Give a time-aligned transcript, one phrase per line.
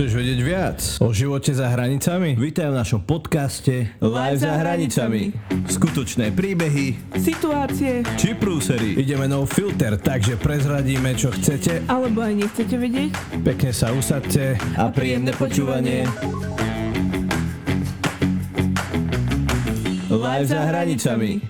[0.00, 2.32] Chceš vedieť viac o živote za hranicami?
[2.32, 5.28] Vítaj v našom podcaste Live za hranicami.
[5.68, 8.96] Skutočné príbehy Situácie, či prúsery.
[8.96, 11.84] Ideme no filter, takže prezradíme, čo chcete.
[11.84, 13.12] alebo aj nechcete vedieť,
[13.44, 16.08] Pekne sa usadte a príjemné počúvanie.
[20.08, 21.44] Live za hranicami.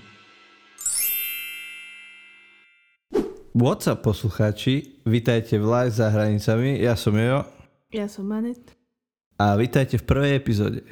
[3.54, 7.59] What's up poslucháči, vítajte v Live za hranicami, ja som Jojo
[7.90, 8.78] ja som Manet.
[9.34, 10.86] a vítajte v prvej epizóde.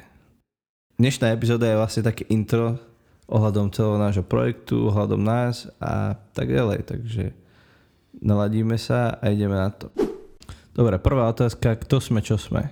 [0.99, 2.75] Dnešná epizóda je vlastne také intro
[3.31, 7.31] ohľadom celého nášho projektu, ohľadom nás a tak ďalej, takže
[8.19, 9.87] naladíme sa a ideme na to.
[10.75, 12.67] Dobre, prvá otázka, kto sme, čo sme?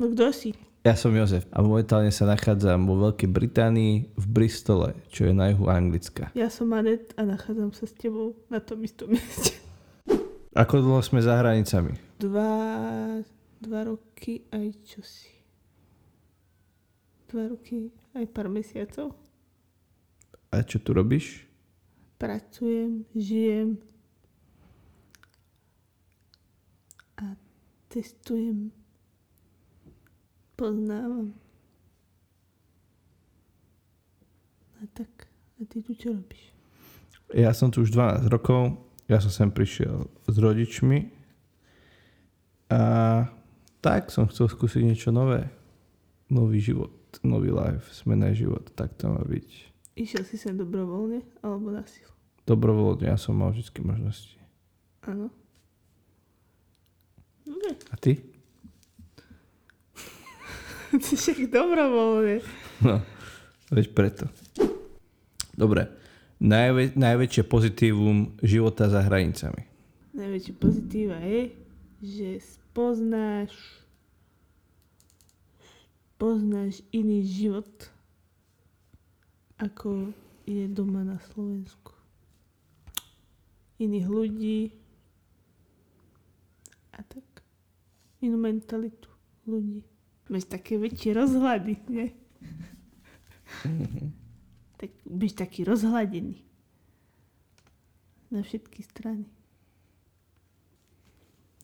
[0.00, 0.56] No kto si?
[0.80, 5.52] Ja som Jozef a momentálne sa nachádzam vo Veľkej Británii v Bristole, čo je na
[5.52, 6.32] juhu Anglicka.
[6.32, 9.60] Ja som Manet a nachádzam sa s tebou na tom istom mieste.
[10.56, 12.00] Ako dlho sme za hranicami?
[12.16, 12.48] Dva,
[13.60, 15.32] dva roky aj čosi.
[17.28, 19.14] Dva roky aj pár mesiacov.
[20.50, 21.46] A čo tu robíš?
[22.18, 23.78] Pracujem, žijem
[27.20, 27.36] a
[27.88, 28.72] testujem.
[30.56, 31.32] Poznávam.
[34.80, 35.28] A tak,
[35.60, 36.52] a ty tu čo robíš?
[37.30, 41.14] Ja som tu už 12 rokov, ja som sem prišiel s rodičmi
[42.72, 42.82] a
[43.80, 45.48] tak som chcel skúsiť niečo nové.
[46.30, 46.94] Nový život,
[47.26, 49.48] nový life, zmená život, tak to má byť.
[49.98, 52.14] Išiel si sem dobrovoľne alebo na silu?
[52.46, 54.38] Dobrovoľne, ja som mal vždy možnosti.
[55.04, 55.28] Áno.
[57.90, 58.22] A ty?
[61.02, 62.46] ty však dobrovoľne.
[62.86, 63.02] No,
[63.74, 64.24] veď preto.
[65.58, 66.00] Dobre,
[66.40, 69.68] Najvä, najväčšie pozitívum života za hranicami.
[70.16, 71.52] Najväčšie pozitíva je,
[72.00, 72.40] že
[72.70, 73.50] spoznáš
[76.20, 77.72] poznáš iný život,
[79.56, 80.12] ako
[80.44, 81.96] je doma na Slovensku.
[83.80, 84.60] Iných ľudí
[86.92, 87.24] a tak.
[88.20, 89.08] Inú mentalitu
[89.48, 89.80] ľudí.
[90.28, 92.12] Máš také väčšie rozhľady, nie?
[94.80, 96.44] tak byš taký rozhladený.
[98.28, 99.39] Na všetky strany.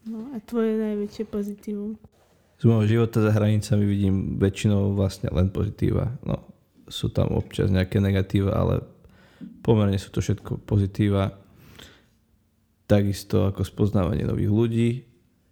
[0.06, 1.98] No a tvoje najväčšie pozitívum?
[2.56, 6.14] Z môjho života za hranicami vidím väčšinou vlastne len pozitíva.
[6.22, 6.46] No,
[6.86, 8.86] sú tam občas nejaké negatíva, ale
[9.66, 11.34] pomerne sú to všetko pozitíva.
[12.86, 14.88] Takisto ako spoznávanie nových ľudí,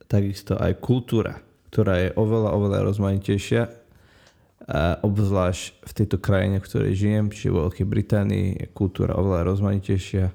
[0.06, 1.42] takisto aj kultúra,
[1.74, 3.62] ktorá je oveľa, oveľa rozmanitejšia.
[4.64, 9.50] A obzvlášť v tejto krajine, v ktorej žijem, čiže vo Veľkej Británii, je kultúra oveľa
[9.52, 10.32] rozmanitejšia.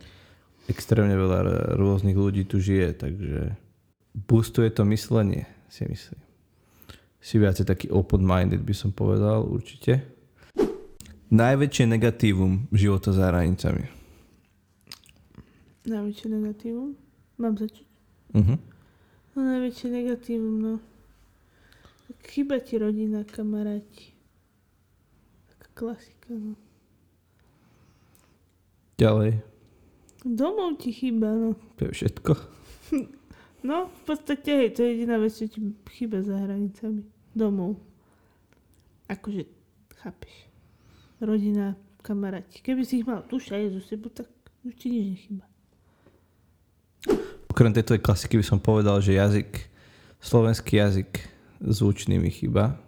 [0.69, 3.57] Extrémne veľa rôznych ľudí tu žije, takže
[4.27, 6.29] boostuje to myslenie, si myslím
[7.19, 10.07] si viacej taký open-minded by som povedal určite.
[11.29, 13.85] Najväčšie negatívum života za hranicami.
[15.85, 16.97] Najväčšie negatívum?
[17.37, 17.85] Mám začať?
[18.33, 18.57] Uh-huh.
[19.35, 20.73] No najväčšie negatívum, no.
[22.25, 24.15] Chyba ti rodina, kamaráti.
[25.53, 26.57] Taká klasika, no.
[28.99, 29.39] Ďalej,
[30.19, 31.55] Domov ti chýba, no.
[31.79, 32.31] to je všetko.
[33.59, 35.59] No, v podstate, hej, to je jediná vec, čo ti
[35.91, 37.03] chýba za hranicami.
[37.35, 37.75] Domov.
[39.11, 39.43] Akože,
[39.99, 40.47] chápeš.
[41.19, 42.63] Rodina, kamaráti.
[42.63, 44.31] Keby si ich mal tu všade so sebou, tak
[44.63, 45.45] už ti nič nechýba.
[47.51, 49.67] Okrem tejto klasiky by som povedal, že jazyk,
[50.23, 51.27] slovenský jazyk
[51.59, 52.79] zvučný mi chýba.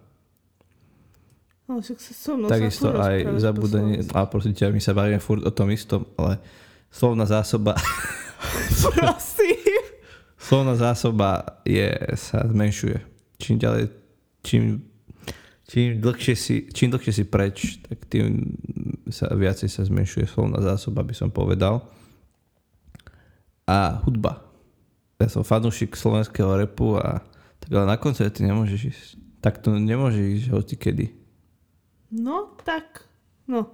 [1.68, 4.12] Ale však sa so mnou sa Takisto furt aj slovensku.
[4.16, 6.40] a prosím ťa, my sa bavíme furt o tom istom, ale
[6.88, 7.76] slovná zásoba,
[8.96, 9.41] Prosím.
[10.52, 11.88] Slovná zásoba je,
[12.20, 13.00] sa zmenšuje.
[13.40, 13.88] Čím ďalej,
[14.44, 14.84] čím,
[15.64, 18.52] čím, dlhšie si, čím dlhšie si preč, tak tým
[19.08, 21.88] sa viacej sa zmenšuje slovná zásoba, by som povedal.
[23.64, 24.44] A hudba.
[25.16, 27.24] Ja som fanúšik slovenského repu a
[27.56, 29.08] tak ale na koncerty nemôžeš ísť.
[29.40, 31.16] Tak to nemôže ísť hoci kedy.
[32.12, 33.08] No, tak.
[33.48, 33.72] No.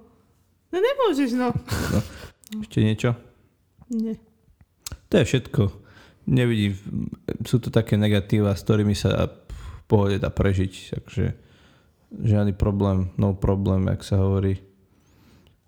[0.71, 1.51] No nemôžeš, no.
[2.63, 3.19] Ešte niečo?
[3.91, 4.15] Nie.
[5.11, 5.88] To je všetko.
[6.29, 6.77] Nevidím,
[7.41, 11.33] sú to také negatíva, s ktorými sa v pohode dá prežiť, takže
[12.13, 14.61] žiadny problém, no problém, jak sa hovorí.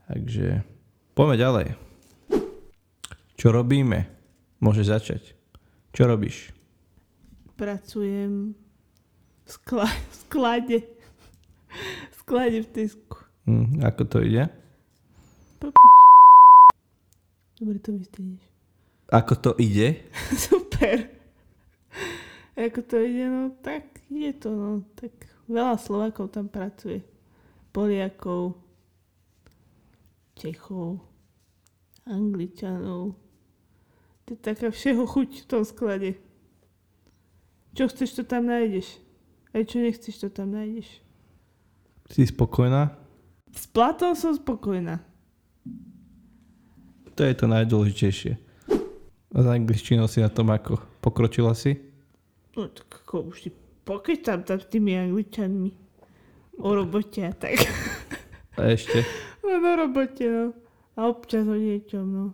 [0.05, 0.61] Takže
[1.17, 1.67] poďme ďalej.
[3.41, 4.05] Čo robíme?
[4.61, 5.33] Môže začať.
[5.97, 6.53] Čo robíš?
[7.57, 10.77] Pracujem v skla- v sklade.
[12.13, 13.17] V sklade v Tesku.
[13.49, 14.45] Hm, ako to ide?
[17.57, 18.50] Dobre to vystrihneš.
[19.11, 20.07] Ako to ide?
[20.47, 21.11] Super.
[22.55, 24.71] Ako to ide, no tak je to, no.
[24.95, 25.11] Tak
[25.51, 27.03] veľa Slovakov tam pracuje.
[27.75, 28.55] Poliakov,
[30.39, 31.03] Čechov,
[32.07, 33.19] Angličanov.
[34.27, 36.15] To je taká všeho chuť v tom sklade.
[37.75, 38.95] Čo chceš, to tam nájdeš.
[39.51, 41.03] Aj čo nechceš, to tam nájdeš.
[42.11, 42.95] Si spokojná?
[43.51, 45.03] S platom som spokojná.
[47.15, 48.50] To je to najdôležitejšie.
[49.31, 50.79] A s angličtinou si na tom ako?
[50.99, 51.79] Pokročila si?
[52.55, 53.49] No tak ako už si
[53.87, 55.71] pokýtam tam s tými angličanmi.
[56.61, 57.57] O robote a tak.
[58.59, 59.03] A ešte?
[59.41, 60.53] No o robote, no.
[60.93, 62.25] A občas o niečom, no.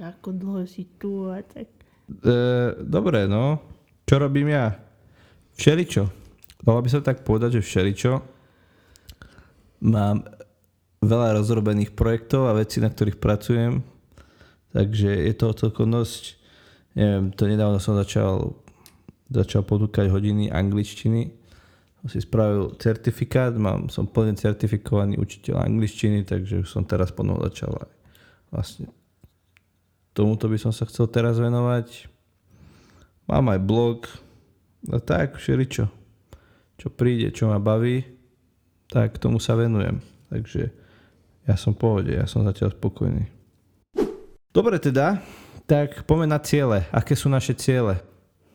[0.00, 1.68] Ako dlho si tu a tak.
[2.08, 2.36] E,
[2.82, 3.60] dobre, no.
[4.08, 4.72] Čo robím ja?
[5.60, 6.08] Všeličo.
[6.64, 8.12] Dalo by sa tak povedať, že všeličo.
[9.92, 10.24] Mám
[11.04, 13.84] veľa rozrobených projektov a vecí, na ktorých pracujem.
[14.72, 16.36] Takže je to celkom dosť...
[16.98, 18.58] Neviem, to nedávno som začal,
[19.30, 21.30] začal podúkať hodiny angličtiny.
[22.08, 27.70] Si spravil certifikát, mám, som plne certifikovaný učiteľ angličtiny, takže už som teraz ponovo začal
[27.76, 27.90] aj
[28.48, 28.88] vlastne
[30.18, 32.10] tomuto by som sa chcel teraz venovať.
[33.30, 34.10] Mám aj blog,
[34.90, 35.86] a tak, všeličo.
[36.74, 38.02] Čo príde, čo ma baví,
[38.90, 40.02] tak tomu sa venujem.
[40.26, 40.74] Takže
[41.46, 43.30] ja som v pohode, ja som zatiaľ spokojný.
[44.58, 45.22] Dobre teda,
[45.70, 46.82] tak poďme na ciele.
[46.90, 48.02] Aké sú naše ciele?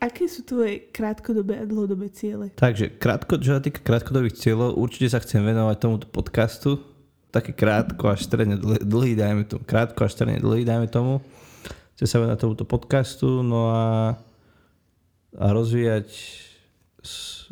[0.04, 2.52] Aké sú tvoje krátkodobé a dlhodobé ciele?
[2.52, 6.76] Takže, krátko, čo sa týka krátkodobých cieľov, určite sa chcem venovať tomuto podcastu.
[7.32, 9.64] Také krátko až stredne dlhý, dajme tomu.
[9.64, 11.24] Krátko až stredne dlhý, dajme tomu.
[11.96, 14.12] Chcem sa venovať tomuto podcastu, no a,
[15.40, 16.12] a rozvíjať,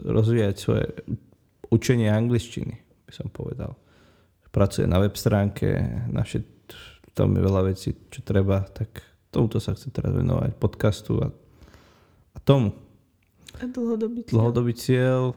[0.04, 0.92] rozvíjať svoje
[1.72, 3.80] učenie angličtiny, by som povedal.
[4.52, 5.72] Pracujem na web stránke,
[6.12, 6.44] na všet,
[7.12, 11.28] tam je veľa vecí, čo treba, tak tomuto sa chcem teraz venovať, podcastu a,
[12.32, 12.72] a tomu.
[13.60, 14.32] A dlhodobý cieľ?
[14.32, 15.36] Dlhodobý cieľ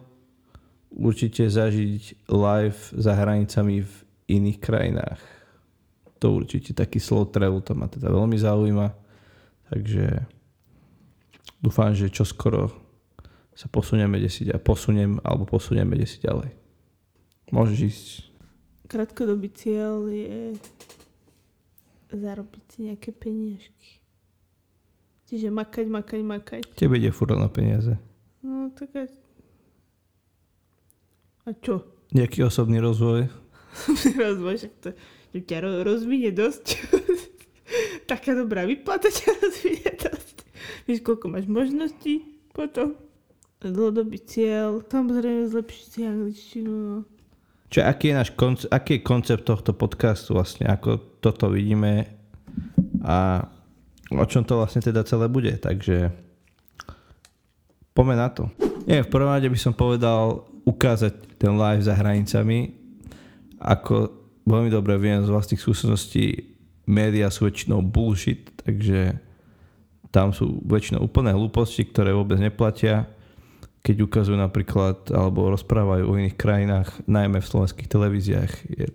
[0.95, 3.94] určite zažiť live za hranicami v
[4.31, 5.22] iných krajinách.
[6.24, 8.88] To určite taký slow travel, to ma teda veľmi zaujíma.
[9.68, 10.24] Takže
[11.60, 12.72] dúfam, že čoskoro
[13.56, 16.51] sa posunieme desi a posuniem alebo posunieme desi ďalej.
[17.51, 18.07] Môžeš ísť.
[18.86, 20.56] Krátkodobý cieľ je
[22.12, 24.02] zarobiť si nejaké peniažky.
[25.25, 26.63] Čiže makať, makať, makať.
[26.78, 27.98] Tebe ide furt na peniaze.
[28.46, 29.04] No tak a...
[31.46, 31.81] A čo?
[32.13, 33.30] Nejaký osobný rozvoj.
[34.24, 34.90] Rozvoj, však to,
[35.34, 36.78] to ťa ro- rozvinie dosť.
[38.12, 40.38] Taká dobrá výplata ťa rozvinie dosť.
[40.86, 42.94] Víš, koľko máš možností potom.
[43.66, 44.86] Dlhodobý cieľ.
[44.86, 46.72] Samozrejme zlepšiť si angličtinu.
[46.72, 46.98] No.
[47.75, 52.07] Čiže aký je náš koncept, aký je koncept tohto podcastu vlastne, ako toto vidíme?
[53.04, 53.44] A
[54.16, 56.07] o čom to vlastne teda celé bude, takže
[57.92, 58.48] poďme na to.
[58.88, 62.80] Nie, v prvom rade by som povedal ukázať ten live za hranicami,
[63.60, 64.07] ako
[64.48, 66.56] veľmi dobre viem z vlastných skúseností,
[66.88, 69.19] médiá sú väčšinou bullshit, takže
[70.16, 73.12] tam sú väčšinou úplné hlúposti, ktoré vôbec neplatia
[73.86, 78.52] keď ukazujú napríklad alebo rozprávajú o iných krajinách, najmä v slovenských televíziách.
[78.74, 78.90] Je,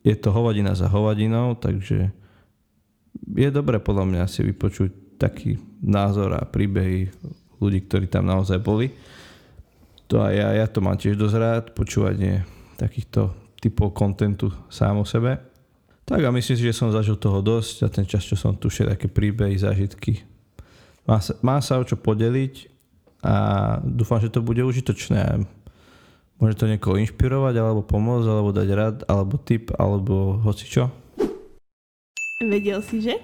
[0.00, 2.08] je to hovadina za hovadinou, takže
[3.36, 7.12] je dobré podľa mňa si vypočuť taký názor a príbehy
[7.60, 8.88] ľudí, ktorí tam naozaj boli.
[10.08, 12.48] To aj ja, ja to mám tiež dosť rád, počúvanie
[12.80, 15.36] takýchto typov kontentu sám o sebe.
[16.08, 18.72] Tak a myslím si, že som zažil toho dosť za ten čas, čo som tu
[18.72, 20.24] všetky príbehy, zážitky.
[21.04, 22.79] Má sa, má sa o čo podeliť
[23.20, 23.34] a
[23.84, 25.44] dúfam, že to bude užitočné.
[26.40, 30.88] Môže to niekoho inšpirovať, alebo pomôcť, alebo dať rad, alebo tip, alebo hoci čo.
[32.40, 33.20] Vedel si, že?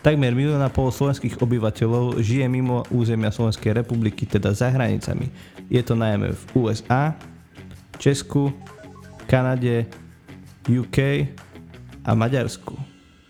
[0.00, 5.28] Takmer milión a pol slovenských obyvateľov žije mimo územia Slovenskej republiky, teda za hranicami.
[5.68, 7.12] Je to najmä v USA,
[8.00, 8.48] Česku,
[9.28, 9.84] Kanade,
[10.64, 11.28] UK
[12.00, 12.72] a Maďarsku.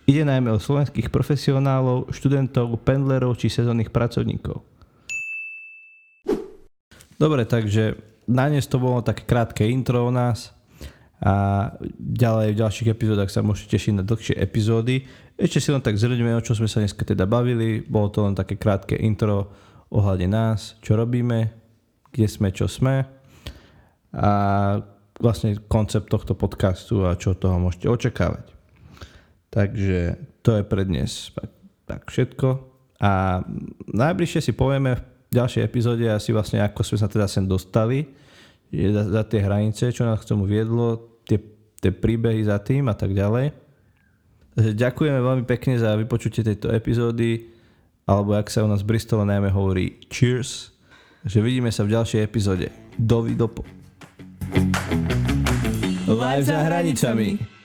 [0.06, 4.69] Ide najmä o slovenských profesionálov, študentov, pendlerov či sezónnych pracovníkov.
[7.20, 10.56] Dobre, takže na dnes to bolo také krátke intro o nás
[11.20, 11.68] a
[12.00, 15.04] ďalej v ďalších epizódach sa môžete tešiť na dlhšie epizódy.
[15.36, 17.84] Ešte si len tak zhrňme, o čom sme sa dneska teda bavili.
[17.84, 19.52] Bolo to len také krátke intro
[19.92, 21.52] ohľadne nás, čo robíme,
[22.08, 23.04] kde sme, čo sme
[24.16, 24.32] a
[25.20, 28.48] vlastne koncept tohto podcastu a čo toho môžete očakávať.
[29.52, 31.36] Takže to je pre dnes
[31.84, 32.48] tak všetko
[32.96, 33.44] a
[33.92, 38.20] najbližšie si povieme v ďalšej epizóde asi vlastne ako sme sa teda sem dostali
[38.70, 41.42] že za, za tie hranice, čo nás k tomu viedlo, tie,
[41.82, 43.50] tie príbehy za tým a tak ďalej.
[44.54, 47.50] Ďakujeme veľmi pekne za vypočutie tejto epizódy
[48.06, 50.74] alebo jak sa u nás v Bristole najmä hovorí cheers.
[51.22, 52.66] Takže vidíme sa v ďalšej epizóde.
[52.98, 53.62] Dovidopo.
[56.10, 57.59] Live za hranicami.